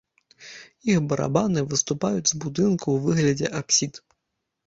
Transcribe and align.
Іх 0.93 0.99
барабаны 1.09 1.59
выступаюць 1.73 2.31
з 2.31 2.39
будынка 2.45 2.85
ў 2.95 3.05
выглядзе 3.09 3.47
апсід. 3.59 3.93